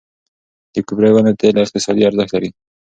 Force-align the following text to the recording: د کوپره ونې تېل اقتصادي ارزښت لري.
د 0.73 0.75
کوپره 0.87 1.09
ونې 1.11 1.33
تېل 1.39 1.55
اقتصادي 1.63 2.03
ارزښت 2.09 2.31
لري. 2.33 2.49